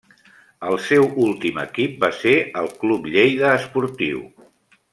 El 0.69 0.77
seu 0.85 1.03
últim 1.25 1.59
equip 1.63 2.01
va 2.05 2.09
ser 2.21 2.33
el 2.63 2.71
Club 2.85 3.07
Lleida 3.17 3.53
Esportiu. 3.61 4.25